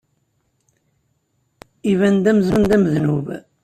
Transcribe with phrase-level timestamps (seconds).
[1.91, 3.27] Iban-d amzun d amednub.